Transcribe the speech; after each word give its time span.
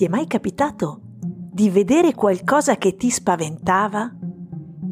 Ti 0.00 0.06
è 0.06 0.08
mai 0.08 0.26
capitato 0.26 0.98
di 1.20 1.68
vedere 1.68 2.14
qualcosa 2.14 2.76
che 2.76 2.96
ti 2.96 3.10
spaventava 3.10 4.10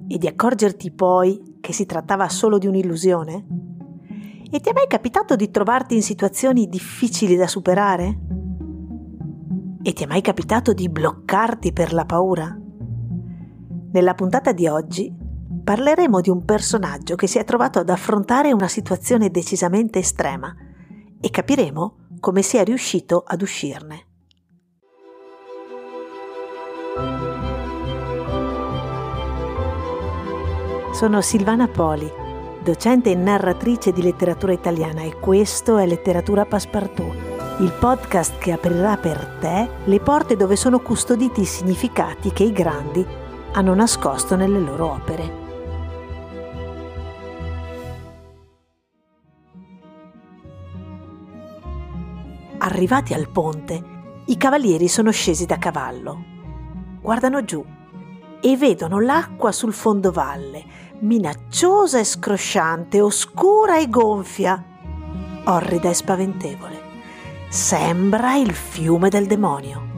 e 0.06 0.18
di 0.18 0.26
accorgerti 0.26 0.90
poi 0.90 1.56
che 1.62 1.72
si 1.72 1.86
trattava 1.86 2.28
solo 2.28 2.58
di 2.58 2.66
un'illusione? 2.66 3.46
E 4.50 4.60
ti 4.60 4.68
è 4.68 4.74
mai 4.74 4.86
capitato 4.86 5.34
di 5.34 5.50
trovarti 5.50 5.94
in 5.94 6.02
situazioni 6.02 6.68
difficili 6.68 7.36
da 7.36 7.46
superare? 7.46 8.18
E 9.82 9.92
ti 9.94 10.04
è 10.04 10.06
mai 10.06 10.20
capitato 10.20 10.74
di 10.74 10.90
bloccarti 10.90 11.72
per 11.72 11.94
la 11.94 12.04
paura? 12.04 12.54
Nella 13.90 14.12
puntata 14.12 14.52
di 14.52 14.66
oggi 14.66 15.10
parleremo 15.64 16.20
di 16.20 16.28
un 16.28 16.44
personaggio 16.44 17.14
che 17.14 17.26
si 17.26 17.38
è 17.38 17.44
trovato 17.44 17.78
ad 17.78 17.88
affrontare 17.88 18.52
una 18.52 18.68
situazione 18.68 19.30
decisamente 19.30 20.00
estrema 20.00 20.54
e 21.18 21.30
capiremo 21.30 21.96
come 22.20 22.42
sia 22.42 22.62
riuscito 22.62 23.24
ad 23.26 23.40
uscirne. 23.40 24.07
Sono 30.98 31.20
Silvana 31.20 31.68
Poli, 31.68 32.10
docente 32.60 33.12
e 33.12 33.14
narratrice 33.14 33.92
di 33.92 34.02
letteratura 34.02 34.52
italiana 34.52 35.02
e 35.02 35.16
questo 35.20 35.78
è 35.78 35.86
Letteratura 35.86 36.44
Passepartout, 36.44 37.60
il 37.60 37.72
podcast 37.78 38.36
che 38.38 38.50
aprirà 38.50 38.96
per 38.96 39.36
te 39.38 39.68
le 39.84 40.00
porte 40.00 40.34
dove 40.34 40.56
sono 40.56 40.80
custoditi 40.80 41.42
i 41.42 41.44
significati 41.44 42.32
che 42.32 42.42
i 42.42 42.50
grandi 42.50 43.06
hanno 43.52 43.74
nascosto 43.74 44.34
nelle 44.34 44.58
loro 44.58 44.90
opere. 44.90 45.32
Arrivati 52.58 53.14
al 53.14 53.28
ponte, 53.28 53.82
i 54.24 54.36
cavalieri 54.36 54.88
sono 54.88 55.12
scesi 55.12 55.46
da 55.46 55.58
cavallo. 55.58 56.24
Guardano 57.00 57.44
giù 57.44 57.64
e 58.40 58.56
vedono 58.56 59.00
l'acqua 59.00 59.52
sul 59.52 59.72
fondovalle 59.72 60.86
minacciosa 61.00 61.98
e 61.98 62.04
scrosciante, 62.04 63.00
oscura 63.00 63.78
e 63.78 63.88
gonfia, 63.88 64.62
orrida 65.44 65.90
e 65.90 65.94
spaventevole. 65.94 66.86
Sembra 67.48 68.36
il 68.36 68.52
fiume 68.52 69.08
del 69.08 69.26
demonio. 69.26 69.96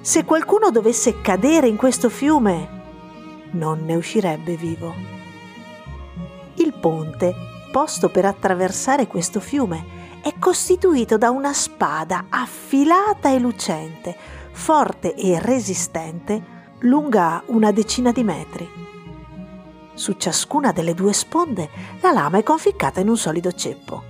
Se 0.00 0.24
qualcuno 0.24 0.70
dovesse 0.70 1.20
cadere 1.20 1.68
in 1.68 1.76
questo 1.76 2.08
fiume, 2.08 2.78
non 3.52 3.84
ne 3.84 3.94
uscirebbe 3.94 4.56
vivo. 4.56 4.94
Il 6.54 6.72
ponte, 6.72 7.34
posto 7.70 8.08
per 8.08 8.24
attraversare 8.24 9.06
questo 9.06 9.40
fiume, 9.40 9.98
è 10.22 10.34
costituito 10.38 11.18
da 11.18 11.30
una 11.30 11.52
spada 11.52 12.26
affilata 12.28 13.30
e 13.30 13.38
lucente, 13.38 14.16
forte 14.52 15.14
e 15.14 15.38
resistente, 15.38 16.49
lunga 16.80 17.42
una 17.46 17.72
decina 17.72 18.12
di 18.12 18.24
metri. 18.24 18.68
Su 19.92 20.14
ciascuna 20.14 20.72
delle 20.72 20.94
due 20.94 21.12
sponde 21.12 21.68
la 22.00 22.10
lama 22.10 22.38
è 22.38 22.42
conficcata 22.42 23.00
in 23.00 23.08
un 23.08 23.16
solido 23.16 23.52
ceppo. 23.52 24.02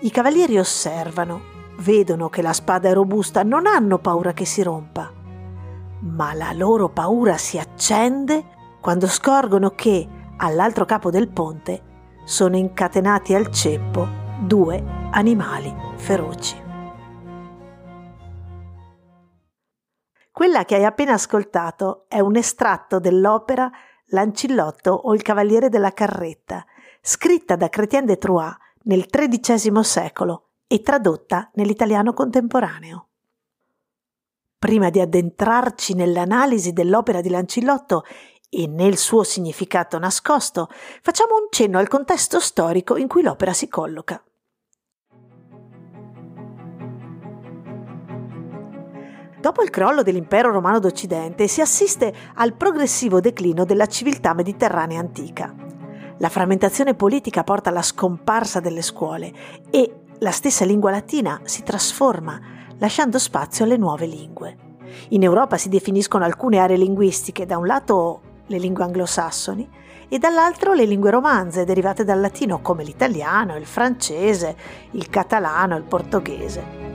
I 0.00 0.10
cavalieri 0.10 0.58
osservano, 0.58 1.40
vedono 1.78 2.28
che 2.28 2.42
la 2.42 2.52
spada 2.52 2.88
è 2.88 2.92
robusta, 2.92 3.42
non 3.42 3.66
hanno 3.66 3.98
paura 3.98 4.32
che 4.32 4.44
si 4.44 4.62
rompa. 4.62 5.12
Ma 6.00 6.32
la 6.34 6.52
loro 6.52 6.88
paura 6.88 7.36
si 7.36 7.58
accende 7.58 8.44
quando 8.80 9.06
scorgono 9.06 9.70
che, 9.70 10.06
all'altro 10.36 10.84
capo 10.84 11.10
del 11.10 11.28
ponte, 11.28 11.82
sono 12.24 12.56
incatenati 12.56 13.34
al 13.34 13.50
ceppo 13.50 14.06
due 14.40 14.82
animali 15.10 15.74
feroci. 15.96 16.67
Quella 20.38 20.64
che 20.64 20.76
hai 20.76 20.84
appena 20.84 21.14
ascoltato 21.14 22.04
è 22.06 22.20
un 22.20 22.36
estratto 22.36 23.00
dell'opera 23.00 23.68
L'ancillotto 24.10 24.92
o 24.92 25.12
il 25.12 25.20
Cavaliere 25.20 25.68
della 25.68 25.92
Carretta, 25.92 26.64
scritta 27.00 27.56
da 27.56 27.68
Chrétien 27.68 28.04
de 28.04 28.18
Troyes 28.18 28.54
nel 28.84 29.06
XIII 29.06 29.82
secolo 29.82 30.50
e 30.68 30.80
tradotta 30.80 31.50
nell'italiano 31.54 32.12
contemporaneo. 32.12 33.08
Prima 34.56 34.90
di 34.90 35.00
addentrarci 35.00 35.94
nell'analisi 35.94 36.72
dell'opera 36.72 37.20
di 37.20 37.30
Lancillotto 37.30 38.04
e 38.48 38.68
nel 38.68 38.96
suo 38.96 39.24
significato 39.24 39.98
nascosto, 39.98 40.68
facciamo 41.02 41.34
un 41.34 41.48
cenno 41.50 41.78
al 41.78 41.88
contesto 41.88 42.38
storico 42.38 42.96
in 42.96 43.08
cui 43.08 43.22
l'opera 43.22 43.52
si 43.52 43.66
colloca. 43.66 44.22
Dopo 49.40 49.62
il 49.62 49.70
crollo 49.70 50.02
dell'impero 50.02 50.50
romano 50.50 50.80
d'Occidente 50.80 51.46
si 51.46 51.60
assiste 51.60 52.12
al 52.34 52.54
progressivo 52.54 53.20
declino 53.20 53.64
della 53.64 53.86
civiltà 53.86 54.34
mediterranea 54.34 54.98
antica. 54.98 55.54
La 56.18 56.28
frammentazione 56.28 56.94
politica 56.94 57.44
porta 57.44 57.70
alla 57.70 57.82
scomparsa 57.82 58.58
delle 58.58 58.82
scuole 58.82 59.32
e 59.70 60.00
la 60.18 60.32
stessa 60.32 60.64
lingua 60.64 60.90
latina 60.90 61.40
si 61.44 61.62
trasforma, 61.62 62.40
lasciando 62.78 63.20
spazio 63.20 63.64
alle 63.64 63.76
nuove 63.76 64.06
lingue. 64.06 64.56
In 65.10 65.22
Europa 65.22 65.56
si 65.56 65.68
definiscono 65.68 66.24
alcune 66.24 66.58
aree 66.58 66.76
linguistiche, 66.76 67.46
da 67.46 67.58
un 67.58 67.66
lato 67.66 68.20
le 68.46 68.58
lingue 68.58 68.82
anglosassoni 68.82 69.70
e 70.08 70.18
dall'altro 70.18 70.72
le 70.72 70.84
lingue 70.84 71.10
romanze 71.10 71.64
derivate 71.64 72.02
dal 72.02 72.18
latino 72.18 72.60
come 72.60 72.82
l'italiano, 72.82 73.56
il 73.56 73.66
francese, 73.66 74.56
il 74.92 75.08
catalano, 75.08 75.76
il 75.76 75.84
portoghese. 75.84 76.87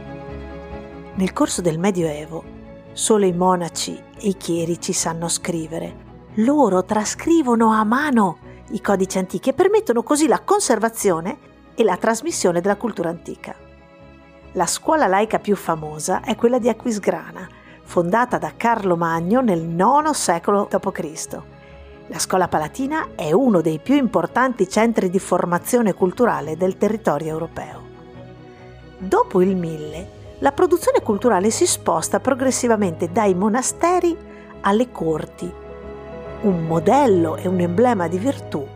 Nel 1.15 1.31
corso 1.31 1.61
del 1.61 1.77
Medioevo 1.77 2.43
solo 2.93 3.25
i 3.25 3.33
monaci 3.33 3.95
e 3.95 4.29
i 4.29 4.37
chierici 4.37 4.93
sanno 4.93 5.27
scrivere. 5.27 6.11
Loro 6.35 6.83
trascrivono 6.85 7.71
a 7.71 7.83
mano 7.83 8.37
i 8.71 8.81
codici 8.81 9.19
antichi 9.19 9.49
e 9.49 9.53
permettono 9.53 10.01
così 10.01 10.27
la 10.27 10.39
conservazione 10.39 11.37
e 11.75 11.83
la 11.83 11.97
trasmissione 11.97 12.61
della 12.61 12.77
cultura 12.77 13.09
antica. 13.09 13.55
La 14.53 14.65
scuola 14.65 15.05
laica 15.05 15.37
più 15.37 15.55
famosa 15.55 16.21
è 16.21 16.35
quella 16.35 16.57
di 16.57 16.69
Aquisgrana, 16.69 17.47
fondata 17.83 18.39
da 18.39 18.53
Carlo 18.57 18.95
Magno 18.95 19.41
nel 19.41 19.61
IX 19.61 20.09
secolo 20.11 20.67
d.C. 20.67 21.41
La 22.07 22.17
scuola 22.17 22.47
palatina 22.47 23.09
è 23.13 23.31
uno 23.31 23.61
dei 23.61 23.77
più 23.77 23.95
importanti 23.95 24.67
centri 24.67 25.11
di 25.11 25.19
formazione 25.19 25.93
culturale 25.93 26.57
del 26.57 26.77
territorio 26.77 27.29
europeo. 27.29 27.81
Dopo 28.97 29.41
il 29.41 29.55
1000, 29.55 30.21
la 30.43 30.51
produzione 30.51 31.01
culturale 31.01 31.49
si 31.49 31.65
sposta 31.65 32.19
progressivamente 32.19 33.09
dai 33.09 33.33
monasteri 33.33 34.15
alle 34.59 34.91
corti. 34.91 35.49
Un 36.41 36.65
modello 36.65 37.37
e 37.37 37.47
un 37.47 37.61
emblema 37.61 38.09
di 38.09 38.17
virtù 38.17 38.67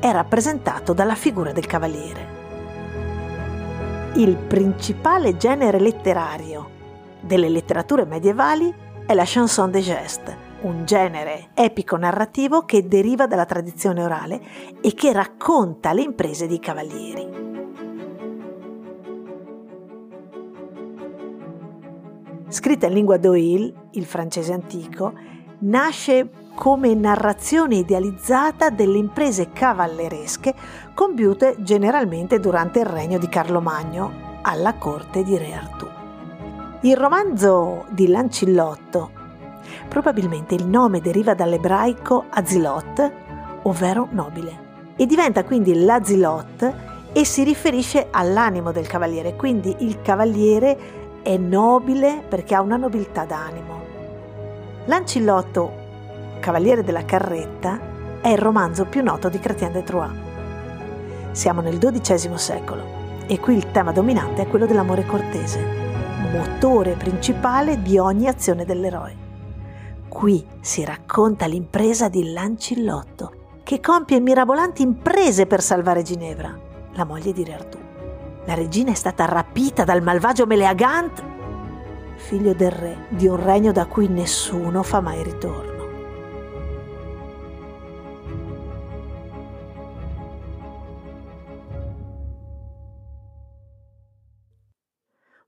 è 0.00 0.10
rappresentato 0.10 0.94
dalla 0.94 1.14
figura 1.14 1.52
del 1.52 1.66
cavaliere. 1.66 2.40
Il 4.14 4.36
principale 4.36 5.36
genere 5.36 5.78
letterario 5.78 6.70
delle 7.20 7.50
letterature 7.50 8.06
medievali 8.06 8.74
è 9.04 9.12
la 9.12 9.24
chanson 9.26 9.70
de 9.70 9.80
geste, 9.80 10.36
un 10.62 10.86
genere 10.86 11.48
epico-narrativo 11.52 12.64
che 12.64 12.88
deriva 12.88 13.26
dalla 13.26 13.44
tradizione 13.44 14.02
orale 14.02 14.40
e 14.80 14.94
che 14.94 15.12
racconta 15.12 15.92
le 15.92 16.00
imprese 16.00 16.46
dei 16.46 16.58
cavalieri. 16.58 17.51
Scritta 22.52 22.86
in 22.86 22.92
lingua 22.92 23.16
d'Oil, 23.16 23.72
il 23.92 24.04
francese 24.04 24.52
antico, 24.52 25.14
nasce 25.60 26.28
come 26.54 26.92
narrazione 26.92 27.76
idealizzata 27.76 28.68
delle 28.68 28.98
imprese 28.98 29.52
cavalleresche 29.52 30.54
compiute 30.92 31.56
generalmente 31.60 32.38
durante 32.40 32.80
il 32.80 32.84
regno 32.84 33.16
di 33.16 33.26
Carlo 33.28 33.62
Magno 33.62 34.40
alla 34.42 34.74
corte 34.74 35.22
di 35.22 35.38
Re 35.38 35.54
Artù. 35.54 35.86
Il 36.82 36.94
romanzo 36.94 37.86
di 37.88 38.08
Lancillotto, 38.08 39.10
probabilmente 39.88 40.54
il 40.54 40.66
nome 40.66 41.00
deriva 41.00 41.32
dall'ebraico 41.32 42.26
Azilot, 42.28 43.12
ovvero 43.62 44.08
nobile, 44.10 44.92
e 44.96 45.06
diventa 45.06 45.42
quindi 45.42 45.82
l'Azilot 45.84 46.74
e 47.12 47.24
si 47.24 47.44
riferisce 47.44 48.08
all'animo 48.10 48.72
del 48.72 48.86
cavaliere, 48.86 49.36
quindi 49.36 49.74
il 49.78 50.02
cavaliere 50.02 51.00
è 51.22 51.36
nobile 51.36 52.22
perché 52.28 52.54
ha 52.54 52.60
una 52.60 52.76
nobiltà 52.76 53.24
d'animo. 53.24 53.80
Lancillotto, 54.86 55.80
Cavaliere 56.40 56.82
della 56.82 57.04
Carretta, 57.04 57.78
è 58.20 58.28
il 58.28 58.38
romanzo 58.38 58.84
più 58.86 59.02
noto 59.02 59.28
di 59.28 59.38
Chrétien 59.38 59.72
de 59.72 59.82
Troyes. 59.84 60.18
Siamo 61.30 61.60
nel 61.60 61.78
XII 61.78 62.36
secolo 62.36 63.00
e 63.26 63.38
qui 63.38 63.56
il 63.56 63.70
tema 63.70 63.92
dominante 63.92 64.42
è 64.42 64.48
quello 64.48 64.66
dell'amore 64.66 65.06
cortese, 65.06 65.64
motore 66.32 66.94
principale 66.94 67.80
di 67.80 67.98
ogni 67.98 68.26
azione 68.26 68.64
dell'eroe. 68.64 69.16
Qui 70.08 70.44
si 70.60 70.84
racconta 70.84 71.46
l'impresa 71.46 72.08
di 72.08 72.32
Lancillotto, 72.32 73.32
che 73.62 73.80
compie 73.80 74.20
mirabolanti 74.20 74.82
imprese 74.82 75.46
per 75.46 75.62
salvare 75.62 76.02
Ginevra, 76.02 76.54
la 76.92 77.04
moglie 77.04 77.32
di 77.32 77.44
Re 77.44 77.54
Artù. 77.54 77.81
La 78.44 78.54
regina 78.54 78.90
è 78.90 78.94
stata 78.94 79.24
rapita 79.24 79.84
dal 79.84 80.02
malvagio 80.02 80.46
Meleagant 80.46 81.32
figlio 82.22 82.54
del 82.54 82.70
re 82.70 83.06
di 83.10 83.26
un 83.26 83.42
regno 83.42 83.72
da 83.72 83.86
cui 83.86 84.08
nessuno 84.08 84.82
fa 84.82 85.00
mai 85.00 85.22
ritorno. 85.22 85.70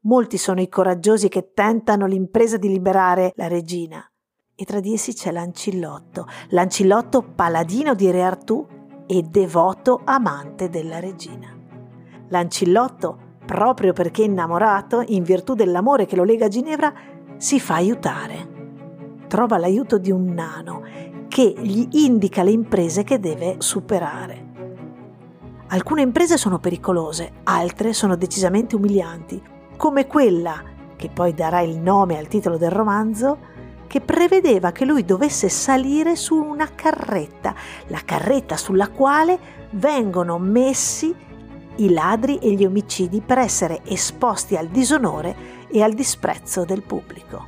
Molti 0.00 0.36
sono 0.36 0.60
i 0.60 0.68
coraggiosi 0.68 1.28
che 1.28 1.52
tentano 1.54 2.04
l'impresa 2.04 2.58
di 2.58 2.68
liberare 2.68 3.32
la 3.36 3.48
regina. 3.48 4.06
E 4.54 4.64
tra 4.64 4.78
di 4.78 4.92
essi 4.92 5.14
c'è 5.14 5.32
Lancillotto, 5.32 6.26
Lancillotto 6.50 7.22
paladino 7.22 7.94
di 7.94 8.10
Re 8.10 8.22
Artù 8.22 8.66
e 9.06 9.22
devoto 9.22 10.02
amante 10.04 10.68
della 10.68 11.00
regina. 11.00 11.53
Lancillotto, 12.28 13.18
proprio 13.44 13.92
perché 13.92 14.22
innamorato, 14.22 15.02
in 15.08 15.22
virtù 15.22 15.54
dell'amore 15.54 16.06
che 16.06 16.16
lo 16.16 16.24
lega 16.24 16.46
a 16.46 16.48
Ginevra, 16.48 16.92
si 17.36 17.60
fa 17.60 17.74
aiutare. 17.74 18.52
Trova 19.26 19.58
l'aiuto 19.58 19.98
di 19.98 20.10
un 20.10 20.32
nano 20.32 20.82
che 21.28 21.52
gli 21.56 21.88
indica 21.92 22.42
le 22.42 22.52
imprese 22.52 23.02
che 23.02 23.18
deve 23.18 23.56
superare. 23.58 24.52
Alcune 25.68 26.02
imprese 26.02 26.36
sono 26.36 26.58
pericolose, 26.58 27.32
altre 27.44 27.92
sono 27.92 28.16
decisamente 28.16 28.76
umilianti, 28.76 29.42
come 29.76 30.06
quella, 30.06 30.62
che 30.94 31.10
poi 31.12 31.34
darà 31.34 31.60
il 31.60 31.80
nome 31.80 32.18
al 32.18 32.28
titolo 32.28 32.56
del 32.56 32.70
romanzo, 32.70 33.38
che 33.86 34.00
prevedeva 34.00 34.72
che 34.72 34.84
lui 34.84 35.04
dovesse 35.04 35.48
salire 35.48 36.16
su 36.16 36.36
una 36.36 36.68
carretta, 36.74 37.54
la 37.88 38.00
carretta 38.04 38.56
sulla 38.56 38.88
quale 38.88 39.38
vengono 39.70 40.38
messi 40.38 41.14
i 41.76 41.92
ladri 41.92 42.38
e 42.38 42.52
gli 42.52 42.64
omicidi 42.64 43.20
per 43.20 43.38
essere 43.38 43.80
esposti 43.84 44.56
al 44.56 44.68
disonore 44.68 45.66
e 45.68 45.82
al 45.82 45.92
disprezzo 45.92 46.64
del 46.64 46.82
pubblico. 46.82 47.46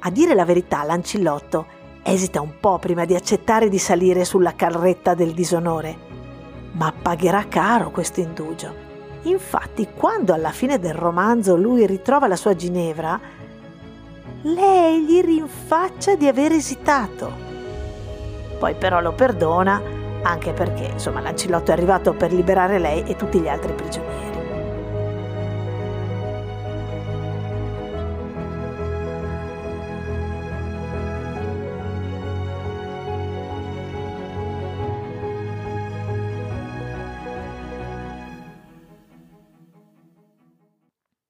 A 0.00 0.10
dire 0.10 0.34
la 0.34 0.44
verità, 0.44 0.82
Lancillotto 0.84 1.76
esita 2.02 2.40
un 2.40 2.58
po' 2.60 2.78
prima 2.78 3.04
di 3.04 3.14
accettare 3.14 3.68
di 3.68 3.78
salire 3.78 4.24
sulla 4.24 4.54
carretta 4.54 5.14
del 5.14 5.32
disonore, 5.32 5.96
ma 6.72 6.92
pagherà 6.92 7.46
caro 7.48 7.90
questo 7.90 8.20
indugio. 8.20 8.86
Infatti, 9.22 9.88
quando 9.94 10.32
alla 10.32 10.52
fine 10.52 10.78
del 10.78 10.94
romanzo 10.94 11.56
lui 11.56 11.86
ritrova 11.86 12.28
la 12.28 12.36
sua 12.36 12.54
Ginevra, 12.54 13.20
lei 14.42 15.04
gli 15.04 15.20
rinfaccia 15.20 16.14
di 16.14 16.26
aver 16.28 16.52
esitato. 16.52 17.46
Poi 18.58 18.74
però 18.74 19.00
lo 19.00 19.12
perdona, 19.12 19.97
anche 20.22 20.52
perché, 20.52 20.84
insomma, 20.84 21.20
Lancillotto 21.20 21.70
è 21.70 21.74
arrivato 21.74 22.14
per 22.14 22.32
liberare 22.32 22.78
lei 22.78 23.04
e 23.04 23.16
tutti 23.16 23.40
gli 23.40 23.48
altri 23.48 23.72
prigionieri. 23.72 24.36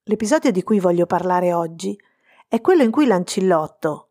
L'episodio 0.08 0.50
di 0.50 0.62
cui 0.62 0.80
voglio 0.80 1.04
parlare 1.04 1.52
oggi 1.52 1.94
è 2.48 2.62
quello 2.62 2.82
in 2.82 2.90
cui 2.90 3.04
Lancillotto, 3.04 4.07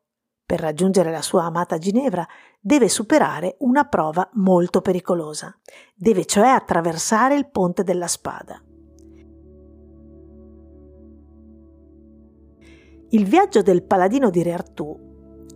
per 0.47 0.61
raggiungere 0.61 1.11
la 1.11 1.21
sua 1.21 1.44
amata 1.44 1.77
Ginevra, 1.77 2.25
deve 2.57 2.88
superare 2.88 3.57
una 3.59 3.83
prova 3.83 4.29
molto 4.35 4.79
pericolosa. 4.79 5.53
Deve 5.94 6.23
cioè 6.23 6.47
attraversare 6.47 7.35
il 7.35 7.49
ponte 7.49 7.83
della 7.83 8.07
spada. 8.07 8.63
Il 13.09 13.25
viaggio 13.25 13.61
del 13.61 13.83
paladino 13.83 14.29
di 14.29 14.41
Re 14.41 14.53
Artù 14.53 14.97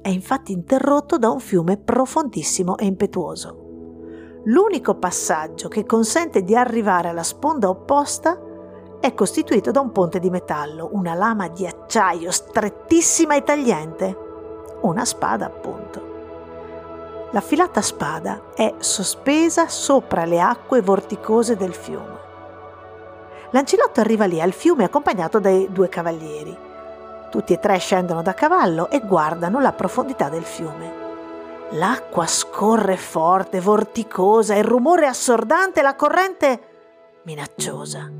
è 0.01 0.09
infatti 0.09 0.51
interrotto 0.51 1.17
da 1.17 1.29
un 1.29 1.39
fiume 1.39 1.77
profondissimo 1.77 2.77
e 2.77 2.83
impetuoso. 2.83 3.59
L'unico 4.43 4.95
passaggio 4.95 5.69
che 5.69 5.85
consente 5.85 6.43
di 6.43 6.53
arrivare 6.53 7.07
alla 7.07 7.23
sponda 7.23 7.69
opposta 7.69 8.37
è 8.99 9.13
costituito 9.13 9.71
da 9.71 9.79
un 9.79 9.93
ponte 9.93 10.19
di 10.19 10.29
metallo, 10.29 10.89
una 10.91 11.13
lama 11.13 11.47
di 11.47 11.65
acciaio 11.65 12.29
strettissima 12.29 13.35
e 13.35 13.43
tagliente, 13.43 14.29
una 14.81 15.05
spada 15.05 15.45
appunto. 15.45 16.09
L'affilata 17.31 17.81
spada 17.81 18.41
è 18.53 18.73
sospesa 18.79 19.69
sopra 19.69 20.25
le 20.25 20.41
acque 20.41 20.81
vorticose 20.81 21.55
del 21.55 21.73
fiume. 21.73 22.19
L'ancilotto 23.51 23.99
arriva 23.99 24.25
lì 24.25 24.41
al 24.41 24.51
fiume 24.51 24.83
accompagnato 24.83 25.39
dai 25.39 25.67
due 25.71 25.87
cavalieri. 25.87 26.57
Tutti 27.29 27.53
e 27.53 27.59
tre 27.59 27.77
scendono 27.77 28.21
da 28.21 28.33
cavallo 28.33 28.89
e 28.89 28.99
guardano 28.99 29.59
la 29.59 29.71
profondità 29.71 30.27
del 30.27 30.43
fiume. 30.43 30.99
L'acqua 31.71 32.25
scorre 32.27 32.97
forte, 32.97 33.61
vorticosa, 33.61 34.55
il 34.55 34.65
rumore 34.65 35.07
assordante, 35.07 35.81
la 35.81 35.95
corrente 35.95 36.61
minacciosa. 37.23 38.11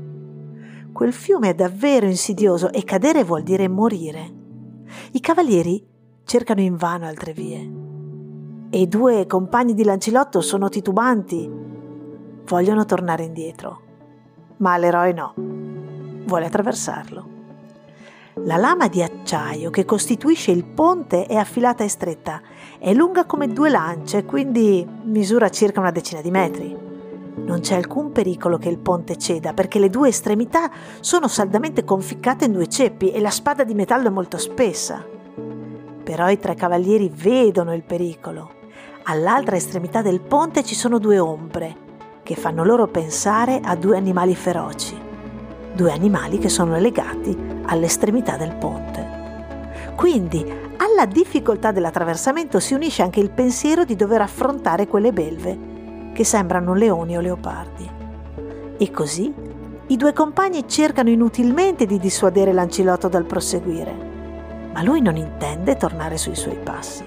Quel 0.90 1.12
fiume 1.12 1.50
è 1.50 1.54
davvero 1.54 2.06
insidioso 2.06 2.70
e 2.72 2.84
cadere 2.84 3.24
vuol 3.24 3.42
dire 3.42 3.68
morire. 3.68 4.30
I 5.12 5.20
cavalieri 5.20 5.91
cercano 6.24 6.60
invano 6.60 7.06
altre 7.06 7.32
vie. 7.32 7.70
E 8.70 8.80
i 8.80 8.88
due 8.88 9.26
compagni 9.26 9.74
di 9.74 9.84
Lancilotto 9.84 10.40
sono 10.40 10.68
titubanti. 10.68 11.50
Vogliono 12.44 12.84
tornare 12.84 13.24
indietro. 13.24 13.80
Ma 14.58 14.76
l'eroe 14.76 15.12
no. 15.12 15.34
Vuole 16.24 16.46
attraversarlo. 16.46 17.32
La 18.44 18.56
lama 18.56 18.88
di 18.88 19.02
acciaio 19.02 19.68
che 19.68 19.84
costituisce 19.84 20.52
il 20.52 20.64
ponte 20.64 21.26
è 21.26 21.36
affilata 21.36 21.84
e 21.84 21.88
stretta. 21.88 22.40
È 22.78 22.94
lunga 22.94 23.26
come 23.26 23.48
due 23.48 23.68
lance, 23.68 24.24
quindi 24.24 24.88
misura 25.04 25.50
circa 25.50 25.80
una 25.80 25.90
decina 25.90 26.22
di 26.22 26.30
metri. 26.30 26.74
Non 27.34 27.60
c'è 27.60 27.76
alcun 27.76 28.10
pericolo 28.10 28.56
che 28.56 28.70
il 28.70 28.78
ponte 28.78 29.16
ceda 29.16 29.52
perché 29.52 29.78
le 29.78 29.90
due 29.90 30.08
estremità 30.08 30.70
sono 31.00 31.28
saldamente 31.28 31.84
conficcate 31.84 32.46
in 32.46 32.52
due 32.52 32.68
ceppi 32.68 33.10
e 33.10 33.20
la 33.20 33.30
spada 33.30 33.64
di 33.64 33.74
metallo 33.74 34.08
è 34.08 34.10
molto 34.10 34.38
spessa. 34.38 35.11
Però 36.02 36.28
i 36.28 36.38
tre 36.38 36.54
cavalieri 36.54 37.10
vedono 37.12 37.74
il 37.74 37.82
pericolo. 37.82 38.60
All'altra 39.04 39.56
estremità 39.56 40.02
del 40.02 40.20
ponte 40.20 40.62
ci 40.64 40.74
sono 40.74 40.98
due 40.98 41.18
ombre 41.18 41.76
che 42.22 42.34
fanno 42.34 42.64
loro 42.64 42.86
pensare 42.86 43.60
a 43.62 43.74
due 43.74 43.96
animali 43.96 44.34
feroci, 44.34 44.96
due 45.74 45.92
animali 45.92 46.38
che 46.38 46.48
sono 46.48 46.78
legati 46.78 47.36
all'estremità 47.64 48.36
del 48.36 48.54
ponte. 48.54 49.20
Quindi 49.96 50.44
alla 50.76 51.06
difficoltà 51.06 51.72
dell'attraversamento 51.72 52.60
si 52.60 52.74
unisce 52.74 53.02
anche 53.02 53.20
il 53.20 53.30
pensiero 53.30 53.84
di 53.84 53.96
dover 53.96 54.20
affrontare 54.20 54.86
quelle 54.86 55.12
belve 55.12 55.70
che 56.12 56.24
sembrano 56.24 56.74
leoni 56.74 57.16
o 57.16 57.20
leopardi. 57.20 57.90
E 58.78 58.90
così 58.90 59.32
i 59.88 59.96
due 59.96 60.12
compagni 60.12 60.68
cercano 60.68 61.10
inutilmente 61.10 61.86
di 61.86 61.98
dissuadere 61.98 62.52
Lancilotto 62.52 63.08
dal 63.08 63.24
proseguire, 63.24 64.11
ma 64.72 64.82
lui 64.82 65.00
non 65.00 65.16
intende 65.16 65.76
tornare 65.76 66.16
sui 66.16 66.34
suoi 66.34 66.56
passi. 66.56 67.04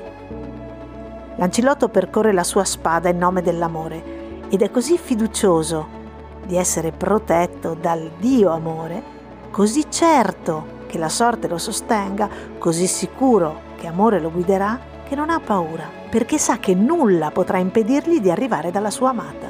Lancilotto 1.38 1.90
percorre 1.90 2.32
la 2.32 2.44
sua 2.44 2.64
spada 2.64 3.10
in 3.10 3.18
nome 3.18 3.42
dell'amore 3.42 4.44
ed 4.50 4.62
è 4.62 4.72
così 4.72 4.98
fiducioso 4.98 6.04
di 6.46 6.56
essere 6.56 6.92
protetto 6.92 7.76
dal 7.80 8.12
Dio 8.18 8.52
amore, 8.52 9.04
così 9.52 9.90
certo 9.90 10.74
che 10.86 10.98
la 10.98 11.10
sorte 11.10 11.48
lo 11.48 11.58
sostenga, 11.58 12.30
così 12.58 12.88
sicuro 12.88 13.62
che 13.78 13.88
amore 13.88 14.20
lo 14.20 14.32
guiderà, 14.32 14.80
che 15.08 15.16
non 15.16 15.30
ha 15.30 15.40
paura, 15.40 15.90
perché 16.10 16.38
sa 16.38 16.58
che 16.58 16.74
nulla 16.74 17.32
potrà 17.32 17.58
impedirgli 17.58 18.20
di 18.22 18.32
arrivare 18.32 18.72
dalla 18.72 18.92
sua 18.92 19.10
amata. 19.10 19.48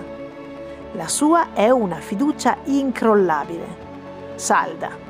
La 0.94 1.08
sua 1.08 1.54
è 1.54 1.70
una 1.70 1.98
fiducia 1.98 2.58
incrollabile, 2.64 3.68
salda. 4.36 5.05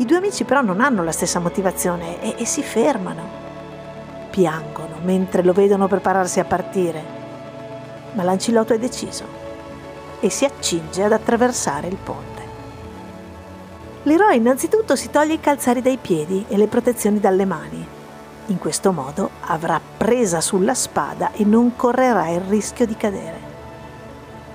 I 0.00 0.06
due 0.06 0.16
amici 0.16 0.44
però 0.44 0.62
non 0.62 0.80
hanno 0.80 1.04
la 1.04 1.12
stessa 1.12 1.40
motivazione 1.40 2.22
e, 2.22 2.34
e 2.38 2.46
si 2.46 2.62
fermano. 2.62 3.22
Piangono 4.30 4.96
mentre 5.02 5.42
lo 5.42 5.52
vedono 5.52 5.88
prepararsi 5.88 6.40
a 6.40 6.44
partire. 6.44 7.04
Ma 8.12 8.22
Lancilotto 8.22 8.72
è 8.72 8.78
deciso 8.78 9.24
e 10.20 10.30
si 10.30 10.46
accinge 10.46 11.04
ad 11.04 11.12
attraversare 11.12 11.88
il 11.88 11.96
ponte. 12.02 12.28
L'eroe 14.04 14.36
innanzitutto 14.36 14.96
si 14.96 15.10
toglie 15.10 15.34
i 15.34 15.40
calzari 15.40 15.82
dai 15.82 15.98
piedi 15.98 16.46
e 16.48 16.56
le 16.56 16.66
protezioni 16.66 17.20
dalle 17.20 17.44
mani 17.44 17.86
in 18.46 18.58
questo 18.58 18.90
modo 18.90 19.30
avrà 19.42 19.80
presa 19.96 20.40
sulla 20.40 20.74
spada 20.74 21.30
e 21.32 21.44
non 21.44 21.76
correrà 21.76 22.30
il 22.30 22.40
rischio 22.40 22.84
di 22.84 22.96
cadere. 22.96 23.49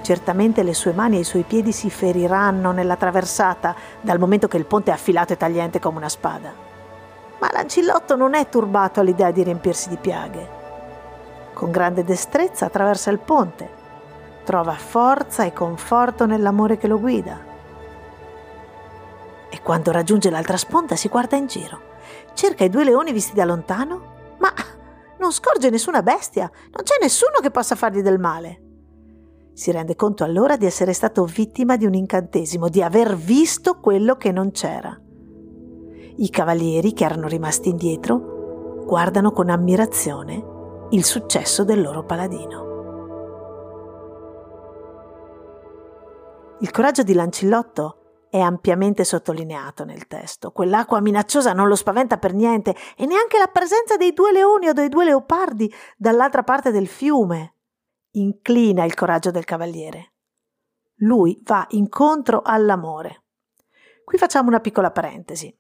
Certamente 0.06 0.62
le 0.62 0.76
sue 0.76 0.94
mani 0.94 1.18
e 1.18 1.22
i 1.22 1.24
suoi 1.24 1.42
piedi 1.42 1.72
si 1.72 1.90
feriranno 1.90 2.72
nella 2.72 2.96
traversata, 2.96 3.76
dal 4.02 4.20
momento 4.20 4.48
che 4.48 4.58
il 4.58 4.68
ponte 4.68 4.92
è 4.92 4.94
affilato 4.94 5.34
e 5.34 5.36
tagliente 5.36 5.80
come 5.80 5.98
una 5.98 6.10
spada. 6.10 6.54
Ma 7.40 7.50
Lancillotto 7.52 8.16
non 8.16 8.36
è 8.36 8.48
turbato 8.48 9.00
all'idea 9.00 9.32
di 9.32 9.42
riempirsi 9.42 9.90
di 9.90 9.98
piaghe. 9.98 10.50
Con 11.56 11.72
grande 11.72 12.04
destrezza 12.04 12.68
attraversa 12.68 13.10
il 13.10 13.18
ponte, 13.18 13.68
trova 14.44 14.74
forza 14.74 15.44
e 15.44 15.54
conforto 15.54 16.28
nell'amore 16.28 16.78
che 16.78 16.88
lo 16.88 17.00
guida. 17.00 17.44
E 19.50 19.60
quando 19.64 19.92
raggiunge 19.92 20.30
l'altra 20.30 20.58
sponda 20.58 20.96
si 20.96 21.08
guarda 21.08 21.36
in 21.36 21.48
giro. 21.48 21.82
Cerca 22.36 22.64
i 22.64 22.70
due 22.70 22.84
leoni 22.84 23.12
visti 23.12 23.34
da 23.34 23.44
lontano, 23.44 24.36
ma 24.38 24.54
non 25.18 25.32
scorge 25.32 25.72
nessuna 25.72 26.04
bestia, 26.04 26.48
non 26.54 26.84
c'è 26.84 26.98
nessuno 27.02 27.40
che 27.42 27.50
possa 27.50 27.74
fargli 27.74 28.02
del 28.04 28.20
male. 28.20 28.60
Si 29.56 29.72
rende 29.72 29.96
conto 29.96 30.26
allora 30.26 30.58
di 30.58 30.66
essere 30.66 30.92
stato 30.92 31.24
vittima 31.24 31.78
di 31.78 31.86
un 31.86 31.94
incantesimo, 31.94 32.68
di 32.68 32.84
aver 32.84 33.16
visto 33.16 33.80
quello 33.80 34.18
che 34.18 34.34
non 34.34 34.52
c'era. 34.52 35.00
I 36.18 36.30
cavalieri, 36.30 36.92
che 36.92 37.06
erano 37.06 37.28
rimasti 37.28 37.70
indietro, 37.70 38.84
guardano 38.86 39.32
con 39.32 39.50
ammirazione 39.50 40.88
il 40.90 41.06
successo 41.06 41.64
del 41.64 41.82
loro 41.82 42.04
paladino. 42.04 42.64
Il 46.60 46.72
coraggio 46.72 47.04
di 47.04 47.14
Lancillotto 47.14 48.28
è 48.30 48.40
ampiamente 48.40 49.06
sottolineato 49.06 49.86
nel 49.86 50.06
testo. 50.08 50.52
Quell'acqua 50.52 51.00
minacciosa 51.00 51.54
non 51.54 51.70
lo 51.70 51.76
spaventa 51.76 52.18
per 52.18 52.34
niente 52.34 52.76
e 52.98 53.06
neanche 53.06 53.38
la 53.38 53.48
presenza 53.48 53.96
dei 53.96 54.12
due 54.12 54.34
leoni 54.34 54.68
o 54.68 54.74
dei 54.74 54.90
due 54.90 55.06
leopardi 55.06 55.74
dall'altra 55.96 56.44
parte 56.44 56.72
del 56.72 56.88
fiume 56.88 57.55
inclina 58.18 58.84
il 58.84 58.94
coraggio 58.94 59.32
del 59.32 59.46
cavaliere. 59.46 60.14
Lui 61.00 61.42
va 61.44 61.66
incontro 61.70 62.42
all'amore. 62.44 63.24
Qui 64.04 64.18
facciamo 64.18 64.50
una 64.50 64.60
piccola 64.60 64.92
parentesi. 64.92 65.54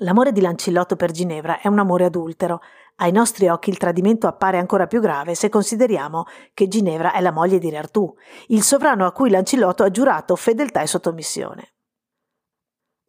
L'amore 0.00 0.32
di 0.32 0.40
Lancillotto 0.40 0.96
per 0.96 1.10
Ginevra 1.10 1.60
è 1.60 1.68
un 1.68 1.78
amore 1.78 2.04
adultero. 2.04 2.60
Ai 2.96 3.12
nostri 3.12 3.48
occhi 3.48 3.70
il 3.70 3.78
tradimento 3.78 4.26
appare 4.26 4.58
ancora 4.58 4.86
più 4.86 5.00
grave 5.00 5.34
se 5.34 5.48
consideriamo 5.48 6.24
che 6.54 6.68
Ginevra 6.68 7.12
è 7.12 7.20
la 7.20 7.32
moglie 7.32 7.58
di 7.58 7.70
Re 7.70 7.78
Artù, 7.78 8.14
il 8.48 8.62
sovrano 8.62 9.06
a 9.06 9.12
cui 9.12 9.30
Lancillotto 9.30 9.82
ha 9.82 9.90
giurato 9.90 10.36
fedeltà 10.36 10.80
e 10.80 10.86
sottomissione. 10.86 11.72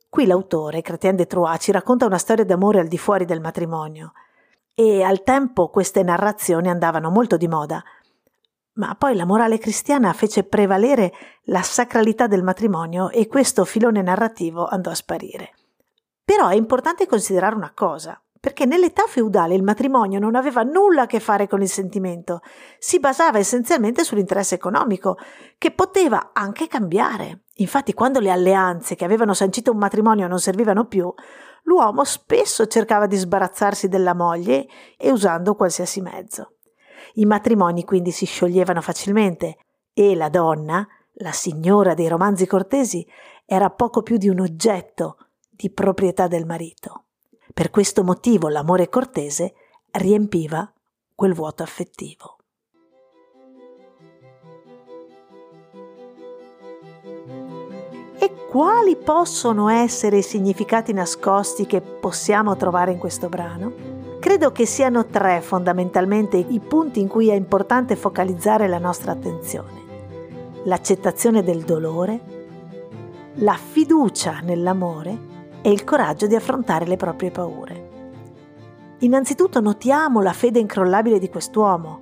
Qui 0.09 0.25
l'autore, 0.25 0.81
Chrétien 0.81 1.15
de 1.15 1.25
Troyes, 1.27 1.61
ci 1.61 1.71
racconta 1.71 2.05
una 2.05 2.17
storia 2.17 2.45
d'amore 2.45 2.79
al 2.79 2.87
di 2.87 2.97
fuori 2.97 3.25
del 3.25 3.41
matrimonio. 3.41 4.13
E 4.73 5.03
al 5.03 5.23
tempo 5.23 5.69
queste 5.69 6.03
narrazioni 6.03 6.69
andavano 6.69 7.09
molto 7.09 7.35
di 7.35 7.47
moda. 7.47 7.83
Ma 8.77 8.95
poi 8.95 9.15
la 9.15 9.25
morale 9.25 9.57
cristiana 9.57 10.13
fece 10.13 10.43
prevalere 10.43 11.11
la 11.45 11.63
sacralità 11.63 12.27
del 12.27 12.43
matrimonio 12.43 13.09
e 13.09 13.27
questo 13.27 13.65
filone 13.65 14.03
narrativo 14.03 14.67
andò 14.67 14.91
a 14.91 14.95
sparire. 14.95 15.53
Però 16.23 16.47
è 16.47 16.55
importante 16.55 17.07
considerare 17.07 17.55
una 17.55 17.71
cosa, 17.73 18.21
perché 18.39 18.65
nell'età 18.65 19.05
feudale 19.07 19.55
il 19.55 19.63
matrimonio 19.63 20.19
non 20.19 20.35
aveva 20.35 20.61
nulla 20.61 21.03
a 21.03 21.05
che 21.07 21.19
fare 21.19 21.47
con 21.47 21.61
il 21.61 21.69
sentimento, 21.69 22.41
si 22.77 22.99
basava 22.99 23.39
essenzialmente 23.39 24.03
sull'interesse 24.03 24.53
economico, 24.53 25.17
che 25.57 25.71
poteva 25.71 26.29
anche 26.33 26.67
cambiare. 26.67 27.45
Infatti, 27.55 27.93
quando 27.93 28.19
le 28.19 28.29
alleanze 28.29 28.93
che 28.93 29.05
avevano 29.05 29.33
sancito 29.33 29.71
un 29.71 29.79
matrimonio 29.79 30.27
non 30.27 30.39
servivano 30.39 30.85
più, 30.85 31.11
l'uomo 31.63 32.03
spesso 32.03 32.67
cercava 32.67 33.07
di 33.07 33.15
sbarazzarsi 33.15 33.87
della 33.87 34.13
moglie 34.13 34.67
e 34.97 35.11
usando 35.11 35.55
qualsiasi 35.55 35.99
mezzo. 36.01 36.56
I 37.17 37.25
matrimoni 37.25 37.83
quindi 37.83 38.11
si 38.11 38.25
scioglievano 38.25 38.81
facilmente 38.81 39.57
e 39.93 40.15
la 40.15 40.29
donna, 40.29 40.87
la 41.13 41.31
signora 41.31 41.95
dei 41.95 42.07
romanzi 42.07 42.45
cortesi, 42.45 43.05
era 43.45 43.71
poco 43.71 44.03
più 44.03 44.17
di 44.17 44.29
un 44.29 44.39
oggetto 44.39 45.17
di 45.49 45.71
proprietà 45.71 46.27
del 46.27 46.45
marito. 46.45 47.05
Per 47.53 47.71
questo 47.71 48.03
motivo 48.03 48.49
l'amore 48.49 48.87
cortese 48.87 49.53
riempiva 49.91 50.71
quel 51.15 51.33
vuoto 51.33 51.63
affettivo. 51.63 52.35
E 58.19 58.45
quali 58.47 58.95
possono 58.95 59.69
essere 59.69 60.17
i 60.17 60.23
significati 60.23 60.93
nascosti 60.93 61.65
che 61.65 61.81
possiamo 61.81 62.55
trovare 62.55 62.91
in 62.91 62.99
questo 62.99 63.27
brano? 63.27 63.96
Credo 64.37 64.51
che 64.51 64.67
siano 64.67 65.07
tre 65.07 65.41
fondamentalmente 65.41 66.37
i 66.37 66.59
punti 66.59 66.99
in 66.99 67.07
cui 67.07 67.29
è 67.29 67.33
importante 67.33 67.95
focalizzare 67.95 68.67
la 68.67 68.77
nostra 68.77 69.13
attenzione. 69.13 69.81
L'accettazione 70.65 71.41
del 71.41 71.63
dolore, 71.63 72.19
la 73.37 73.55
fiducia 73.55 74.41
nell'amore 74.43 75.17
e 75.63 75.71
il 75.71 75.83
coraggio 75.83 76.27
di 76.27 76.35
affrontare 76.35 76.85
le 76.85 76.97
proprie 76.97 77.31
paure. 77.31 77.89
Innanzitutto 78.99 79.59
notiamo 79.59 80.21
la 80.21 80.33
fede 80.33 80.59
incrollabile 80.59 81.17
di 81.17 81.29
quest'uomo. 81.29 82.01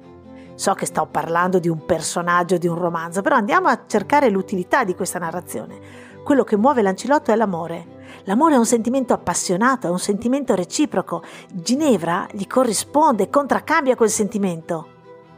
So 0.56 0.74
che 0.74 0.88
sto 0.88 1.08
parlando 1.10 1.60
di 1.60 1.70
un 1.70 1.86
personaggio 1.86 2.58
di 2.58 2.68
un 2.68 2.78
romanzo, 2.78 3.22
però 3.22 3.38
andiamo 3.38 3.70
a 3.70 3.86
cercare 3.88 4.30
l'utilità 4.30 4.84
di 4.84 4.94
questa 4.94 5.20
narrazione. 5.20 5.80
Quello 6.22 6.44
che 6.44 6.58
muove 6.58 6.82
Lancilotto 6.82 7.32
è 7.32 7.36
l'amore. 7.38 7.95
L'amore 8.26 8.56
è 8.56 8.58
un 8.58 8.66
sentimento 8.66 9.14
appassionato, 9.14 9.88
è 9.88 9.90
un 9.90 10.00
sentimento 10.00 10.56
reciproco. 10.56 11.24
Ginevra 11.52 12.28
gli 12.32 12.48
corrisponde, 12.48 13.30
contraccambia 13.30 13.96
quel 13.96 14.10
sentimento. 14.10 14.88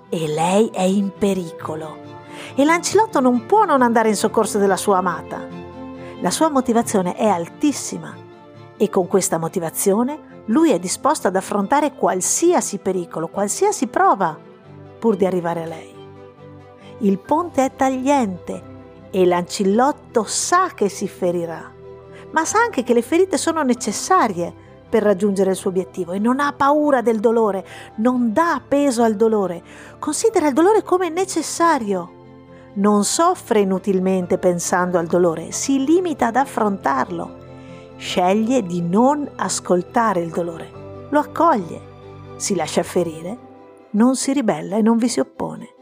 E 0.09 0.27
lei 0.27 0.69
è 0.73 0.83
in 0.83 1.11
pericolo. 1.17 1.97
E 2.55 2.63
Lancilotto 2.63 3.19
non 3.19 3.45
può 3.45 3.65
non 3.65 3.81
andare 3.81 4.09
in 4.09 4.15
soccorso 4.15 4.57
della 4.57 4.77
sua 4.77 4.97
amata. 4.97 5.45
La 6.21 6.31
sua 6.31 6.49
motivazione 6.49 7.15
è 7.15 7.27
altissima 7.27 8.15
e 8.77 8.89
con 8.89 9.07
questa 9.07 9.37
motivazione 9.37 10.43
lui 10.45 10.71
è 10.71 10.79
disposto 10.79 11.27
ad 11.27 11.35
affrontare 11.35 11.93
qualsiasi 11.93 12.77
pericolo, 12.77 13.27
qualsiasi 13.27 13.87
prova, 13.87 14.37
pur 14.97 15.17
di 15.17 15.25
arrivare 15.25 15.63
a 15.63 15.67
lei. 15.67 15.93
Il 16.99 17.19
ponte 17.19 17.65
è 17.65 17.75
tagliente 17.75 18.75
e 19.11 19.25
l'ancillotto 19.25 20.23
sa 20.23 20.69
che 20.73 20.89
si 20.89 21.07
ferirà, 21.07 21.71
ma 22.31 22.45
sa 22.45 22.59
anche 22.59 22.83
che 22.83 22.93
le 22.93 23.01
ferite 23.01 23.37
sono 23.37 23.61
necessarie 23.63 24.53
per 24.89 25.03
raggiungere 25.03 25.51
il 25.51 25.55
suo 25.55 25.69
obiettivo 25.69 26.13
e 26.13 26.19
non 26.19 26.39
ha 26.39 26.53
paura 26.53 27.01
del 27.01 27.19
dolore, 27.19 27.65
non 27.97 28.31
dà 28.31 28.61
peso 28.65 29.03
al 29.03 29.15
dolore, 29.15 29.61
considera 29.99 30.47
il 30.47 30.53
dolore 30.53 30.83
come 30.83 31.09
necessario 31.09 32.11
non 32.77 33.03
soffre 33.03 33.61
inutilmente 33.61 34.37
pensando 34.37 34.97
al 34.97 35.07
dolore, 35.07 35.51
si 35.51 35.83
limita 35.83 36.27
ad 36.27 36.35
affrontarlo. 36.35 37.45
Sceglie 37.97 38.63
di 38.63 38.81
non 38.81 39.27
ascoltare 39.35 40.21
il 40.21 40.29
dolore, 40.29 41.07
lo 41.09 41.19
accoglie, 41.19 41.81
si 42.37 42.55
lascia 42.55 42.83
ferire, 42.83 43.45
non 43.91 44.15
si 44.15 44.31
ribella 44.33 44.77
e 44.77 44.81
non 44.81 44.97
vi 44.97 45.07
si 45.07 45.19
oppone. 45.19 45.73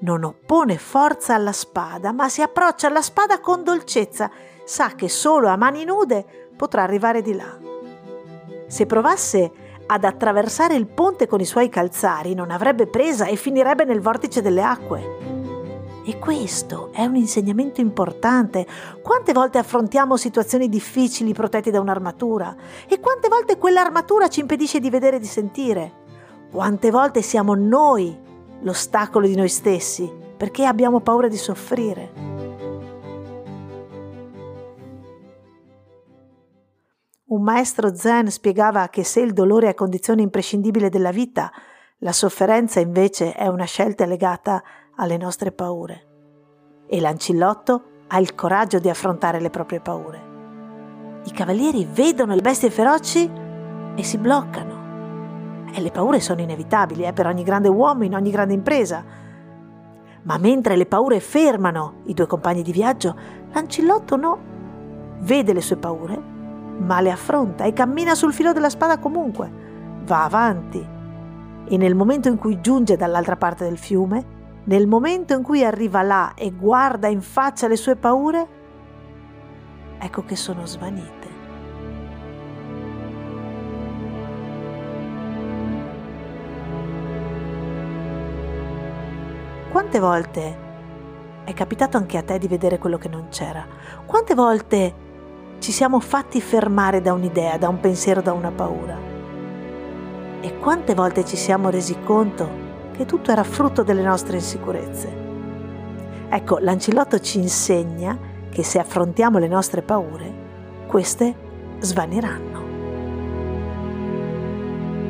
Non 0.00 0.22
oppone 0.22 0.76
forza 0.76 1.34
alla 1.34 1.52
spada, 1.52 2.12
ma 2.12 2.28
si 2.28 2.42
approccia 2.42 2.88
alla 2.88 3.02
spada 3.02 3.40
con 3.40 3.64
dolcezza, 3.64 4.30
sa 4.64 4.94
che 4.94 5.08
solo 5.08 5.48
a 5.48 5.56
mani 5.56 5.84
nude 5.84 6.24
potrà 6.56 6.82
arrivare 6.82 7.22
di 7.22 7.34
là. 7.34 7.58
Se 8.66 8.86
provasse 8.86 9.52
ad 9.86 10.04
attraversare 10.04 10.74
il 10.74 10.86
ponte 10.86 11.26
con 11.26 11.40
i 11.40 11.44
suoi 11.44 11.68
calzari, 11.68 12.34
non 12.34 12.50
avrebbe 12.50 12.86
presa 12.86 13.26
e 13.26 13.36
finirebbe 13.36 13.84
nel 13.84 14.00
vortice 14.00 14.40
delle 14.40 14.62
acque. 14.62 15.24
E 16.06 16.18
questo 16.18 16.90
è 16.92 17.04
un 17.04 17.16
insegnamento 17.16 17.80
importante. 17.80 18.66
Quante 19.02 19.32
volte 19.32 19.58
affrontiamo 19.58 20.16
situazioni 20.16 20.68
difficili 20.68 21.32
protetti 21.32 21.70
da 21.70 21.80
un'armatura? 21.80 22.54
E 22.86 23.00
quante 23.00 23.28
volte 23.28 23.56
quell'armatura 23.56 24.28
ci 24.28 24.40
impedisce 24.40 24.80
di 24.80 24.90
vedere 24.90 25.16
e 25.16 25.20
di 25.20 25.26
sentire? 25.26 26.02
Quante 26.50 26.90
volte 26.90 27.22
siamo 27.22 27.54
noi 27.54 28.18
l'ostacolo 28.60 29.26
di 29.26 29.34
noi 29.34 29.48
stessi 29.48 30.10
perché 30.36 30.64
abbiamo 30.66 31.00
paura 31.00 31.28
di 31.28 31.36
soffrire? 31.36 32.33
Un 37.26 37.42
maestro 37.42 37.94
zen 37.94 38.30
spiegava 38.30 38.88
che 38.88 39.02
se 39.02 39.20
il 39.20 39.32
dolore 39.32 39.70
è 39.70 39.74
condizione 39.74 40.20
imprescindibile 40.20 40.90
della 40.90 41.10
vita, 41.10 41.50
la 42.00 42.12
sofferenza 42.12 42.80
invece 42.80 43.32
è 43.32 43.46
una 43.46 43.64
scelta 43.64 44.04
legata 44.04 44.62
alle 44.96 45.16
nostre 45.16 45.50
paure. 45.50 46.84
E 46.86 47.00
Lancillotto 47.00 47.84
ha 48.08 48.18
il 48.20 48.34
coraggio 48.34 48.78
di 48.78 48.90
affrontare 48.90 49.40
le 49.40 49.48
proprie 49.48 49.80
paure. 49.80 51.22
I 51.24 51.30
cavalieri 51.30 51.88
vedono 51.90 52.34
le 52.34 52.42
bestie 52.42 52.68
feroci 52.68 53.30
e 53.96 54.02
si 54.02 54.18
bloccano. 54.18 55.72
E 55.72 55.80
le 55.80 55.90
paure 55.90 56.20
sono 56.20 56.42
inevitabili 56.42 57.04
eh, 57.04 57.14
per 57.14 57.26
ogni 57.26 57.42
grande 57.42 57.68
uomo 57.68 58.04
in 58.04 58.14
ogni 58.14 58.30
grande 58.30 58.52
impresa. 58.52 59.02
Ma 60.24 60.36
mentre 60.36 60.76
le 60.76 60.84
paure 60.84 61.20
fermano 61.20 62.02
i 62.04 62.12
due 62.12 62.26
compagni 62.26 62.60
di 62.60 62.70
viaggio, 62.70 63.16
Lancillotto 63.50 64.16
no. 64.16 64.38
Vede 65.20 65.54
le 65.54 65.62
sue 65.62 65.76
paure, 65.76 66.33
ma 66.78 67.00
le 67.00 67.10
affronta 67.10 67.64
e 67.64 67.72
cammina 67.72 68.14
sul 68.14 68.32
filo 68.32 68.52
della 68.52 68.70
spada 68.70 68.98
comunque. 68.98 69.50
Va 70.04 70.24
avanti. 70.24 70.86
E 71.66 71.76
nel 71.76 71.94
momento 71.94 72.28
in 72.28 72.36
cui 72.36 72.60
giunge 72.60 72.96
dall'altra 72.96 73.36
parte 73.36 73.64
del 73.64 73.78
fiume, 73.78 74.32
nel 74.64 74.86
momento 74.86 75.34
in 75.34 75.42
cui 75.42 75.64
arriva 75.64 76.02
là 76.02 76.34
e 76.34 76.50
guarda 76.50 77.08
in 77.08 77.20
faccia 77.20 77.68
le 77.68 77.76
sue 77.76 77.96
paure, 77.96 78.48
ecco 79.98 80.24
che 80.24 80.36
sono 80.36 80.66
svanite. 80.66 81.32
Quante 89.70 89.98
volte 89.98 90.58
è 91.44 91.52
capitato 91.52 91.96
anche 91.96 92.16
a 92.16 92.22
te 92.22 92.38
di 92.38 92.46
vedere 92.46 92.78
quello 92.78 92.96
che 92.96 93.08
non 93.08 93.26
c'era? 93.30 93.66
Quante 94.06 94.34
volte 94.34 95.03
ci 95.64 95.72
siamo 95.72 95.98
fatti 95.98 96.42
fermare 96.42 97.00
da 97.00 97.14
un'idea, 97.14 97.56
da 97.56 97.70
un 97.70 97.80
pensiero, 97.80 98.20
da 98.20 98.34
una 98.34 98.50
paura. 98.50 98.98
E 100.42 100.58
quante 100.58 100.92
volte 100.92 101.24
ci 101.24 101.36
siamo 101.36 101.70
resi 101.70 101.96
conto 102.04 102.46
che 102.92 103.06
tutto 103.06 103.30
era 103.30 103.44
frutto 103.44 103.82
delle 103.82 104.02
nostre 104.02 104.36
insicurezze. 104.36 105.10
Ecco, 106.28 106.58
l'Ancilotto 106.58 107.18
ci 107.18 107.38
insegna 107.38 108.18
che 108.50 108.62
se 108.62 108.78
affrontiamo 108.78 109.38
le 109.38 109.48
nostre 109.48 109.80
paure, 109.80 110.34
queste 110.86 111.34
svaniranno. 111.78 112.62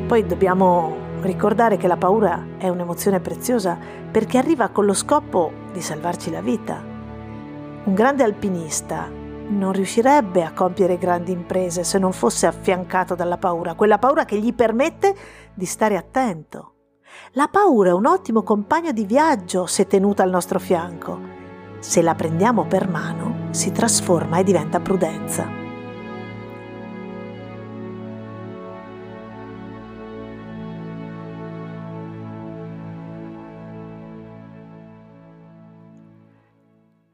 Poi 0.07 0.25
dobbiamo 0.25 0.95
ricordare 1.19 1.75
che 1.75 1.87
la 1.87 1.97
paura 1.97 2.41
è 2.57 2.69
un'emozione 2.69 3.19
preziosa 3.19 3.77
perché 4.09 4.37
arriva 4.37 4.69
con 4.69 4.85
lo 4.85 4.93
scopo 4.93 5.51
di 5.73 5.81
salvarci 5.81 6.31
la 6.31 6.39
vita. 6.39 6.81
Un 7.83 7.93
grande 7.93 8.23
alpinista 8.23 9.23
non 9.49 9.71
riuscirebbe 9.71 10.43
a 10.43 10.53
compiere 10.53 10.97
grandi 10.97 11.31
imprese 11.31 11.83
se 11.83 11.97
non 11.97 12.11
fosse 12.11 12.45
affiancato 12.47 13.15
dalla 13.15 13.37
paura, 13.37 13.75
quella 13.75 13.99
paura 13.99 14.25
che 14.25 14.37
gli 14.39 14.53
permette 14.53 15.15
di 15.53 15.65
stare 15.65 15.97
attento. 15.97 16.73
La 17.33 17.47
paura 17.47 17.89
è 17.89 17.93
un 17.93 18.05
ottimo 18.05 18.43
compagno 18.43 18.91
di 18.91 19.05
viaggio 19.05 19.65
se 19.65 19.87
tenuta 19.87 20.23
al 20.23 20.29
nostro 20.29 20.59
fianco. 20.59 21.33
Se 21.79 22.01
la 22.01 22.15
prendiamo 22.15 22.65
per 22.65 22.89
mano, 22.89 23.47
si 23.51 23.71
trasforma 23.71 24.39
e 24.39 24.43
diventa 24.43 24.79
prudenza. 24.79 25.63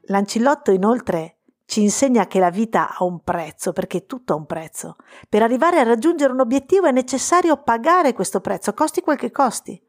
L'ancillotto 0.06 0.72
inoltre 0.72 1.41
ci 1.72 1.80
insegna 1.80 2.26
che 2.26 2.38
la 2.38 2.50
vita 2.50 2.94
ha 2.94 3.02
un 3.02 3.20
prezzo, 3.20 3.72
perché 3.72 4.04
tutto 4.04 4.34
ha 4.34 4.36
un 4.36 4.44
prezzo. 4.44 4.96
Per 5.26 5.42
arrivare 5.42 5.80
a 5.80 5.84
raggiungere 5.84 6.30
un 6.30 6.40
obiettivo 6.40 6.86
è 6.86 6.92
necessario 6.92 7.62
pagare 7.62 8.12
questo 8.12 8.42
prezzo, 8.42 8.74
costi 8.74 9.00
quel 9.00 9.16
che 9.16 9.30
costi. 9.30 9.82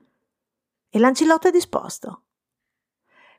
E 0.89 0.97
l'ancillotto 0.97 1.49
è 1.49 1.51
disposto. 1.51 2.21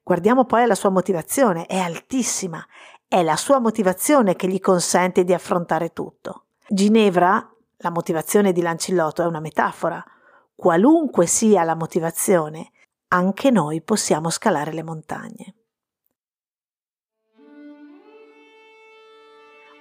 Guardiamo 0.03 0.45
poi 0.45 0.63
alla 0.63 0.75
sua 0.75 0.91
motivazione, 0.91 1.65
è 1.65 1.79
altissima, 1.79 2.63
è 3.09 3.23
la 3.23 3.37
sua 3.37 3.61
motivazione 3.61 4.37
che 4.37 4.47
gli 4.47 4.61
consente 4.61 5.25
di 5.25 5.33
affrontare 5.33 5.95
tutto. 5.95 6.49
Ginevra, 6.69 7.51
la 7.79 7.91
motivazione 7.91 8.53
di 8.53 8.61
Lancillotto 8.61 9.23
è 9.23 9.27
una 9.27 9.41
metafora. 9.41 10.05
Qualunque 10.55 11.25
sia 11.25 11.63
la 11.63 11.77
motivazione, 11.77 12.73
anche 13.09 13.51
noi 13.51 13.81
possiamo 13.81 14.29
scalare 14.29 14.75
le 14.75 14.83
montagne. 14.83 15.55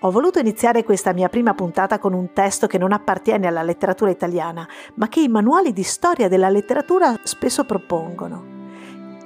Ho 0.05 0.11
voluto 0.11 0.37
iniziare 0.37 0.83
questa 0.83 1.13
mia 1.13 1.29
prima 1.29 1.53
puntata 1.53 1.97
con 1.97 2.11
un 2.11 2.33
testo 2.33 2.67
che 2.67 2.77
non 2.77 2.91
appartiene 2.91 3.47
alla 3.47 3.63
letteratura 3.63 4.11
italiana, 4.11 4.67
ma 4.95 5.07
che 5.07 5.21
i 5.21 5.29
manuali 5.29 5.71
di 5.71 5.83
storia 5.83 6.27
della 6.27 6.49
letteratura 6.49 7.17
spesso 7.23 7.63
propongono. 7.63 8.43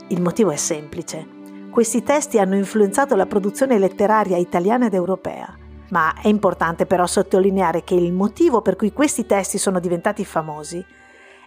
Il 0.10 0.22
motivo 0.22 0.52
è 0.52 0.56
semplice. 0.56 1.28
Questi 1.72 2.04
testi 2.04 2.38
hanno 2.38 2.56
influenzato 2.56 3.16
la 3.16 3.26
produzione 3.26 3.80
letteraria 3.80 4.38
italiana 4.38 4.86
ed 4.86 4.94
europea. 4.94 5.52
Ma 5.90 6.14
è 6.22 6.28
importante 6.28 6.86
però 6.86 7.08
sottolineare 7.08 7.84
che 7.84 7.96
il 7.96 8.14
motivo 8.14 8.62
per 8.62 8.76
cui 8.76 8.94
questi 8.94 9.26
testi 9.26 9.58
sono 9.58 9.80
diventati 9.80 10.24
famosi 10.26 10.86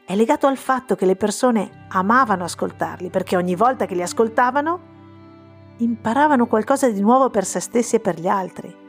è 0.05 0.17
legato 0.17 0.49
al 0.49 0.57
fatto 0.57 0.97
che 0.97 1.07
le 1.07 1.15
persone 1.15 1.87
amavano 1.91 2.43
ascoltarli, 2.43 3.11
perché 3.11 3.37
ogni 3.37 3.55
volta 3.55 3.87
che 3.87 3.95
li 3.95 4.03
ascoltavano 4.03 4.81
imparavano 5.77 6.49
qualcosa 6.49 6.91
di 6.91 7.01
nuovo 7.01 7.31
per 7.31 7.45
se 7.45 7.61
stessi 7.61 7.95
e 7.95 8.01
per 8.01 8.19
gli 8.19 8.27
altri. 8.27 8.89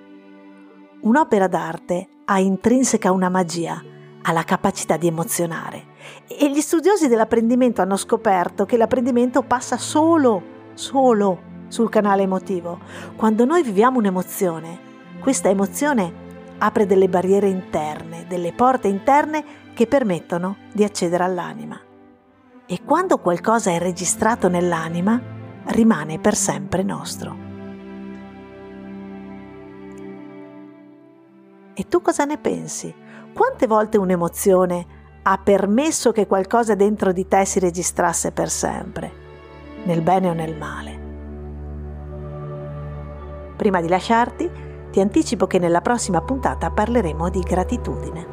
Un'opera 1.02 1.48
d'arte 1.48 2.08
ha 2.26 2.38
intrinseca 2.38 3.12
una 3.12 3.28
magia, 3.30 3.84
ha 4.22 4.32
la 4.32 4.44
capacità 4.44 4.98
di 4.98 5.08
emozionare 5.08 5.86
e 6.28 6.52
gli 6.52 6.62
studiosi 6.62 7.08
dell'apprendimento 7.08 7.82
hanno 7.82 7.98
scoperto 7.98 8.66
che 8.68 8.78
l'apprendimento 8.78 9.42
passa 9.42 9.78
solo, 9.78 10.44
solo 10.76 11.40
sul 11.70 11.90
canale 11.90 12.22
emotivo. 12.22 12.82
Quando 13.16 13.46
noi 13.46 13.64
viviamo 13.64 13.98
un'emozione, 13.98 14.80
questa 15.20 15.50
emozione 15.50 16.14
apre 16.60 16.86
delle 16.86 17.10
barriere 17.10 17.50
interne, 17.50 18.28
delle 18.28 18.54
porte 18.54 18.88
interne 18.88 19.44
che 19.74 19.88
permettono 19.88 20.58
di 20.72 20.84
accedere 20.84 21.24
all'anima. 21.24 21.82
E 22.68 22.84
quando 22.86 23.18
qualcosa 23.18 23.72
è 23.72 23.80
registrato 23.80 24.50
nell'anima, 24.50 25.20
rimane 25.66 26.20
per 26.20 26.36
sempre 26.36 26.84
nostro. 26.84 27.51
E 31.74 31.88
tu 31.88 32.02
cosa 32.02 32.26
ne 32.26 32.38
pensi? 32.38 32.94
Quante 33.34 33.66
volte 33.68 33.98
un'emozione 33.98 34.86
ha 35.24 35.38
permesso 35.38 36.12
che 36.12 36.28
qualcosa 36.28 36.76
dentro 36.76 37.12
di 37.12 37.28
te 37.28 37.46
si 37.46 37.60
registrasse 37.60 38.32
per 38.32 38.50
sempre, 38.50 39.12
nel 39.86 40.02
bene 40.02 40.30
o 40.30 40.34
nel 40.34 40.58
male? 40.58 41.00
Prima 43.56 43.80
di 43.80 43.88
lasciarti, 43.88 44.50
ti 44.92 45.00
anticipo 45.00 45.48
che 45.48 45.60
nella 45.60 45.82
prossima 45.82 46.22
puntata 46.22 46.72
parleremo 46.72 47.30
di 47.30 47.40
gratitudine. 47.40 48.31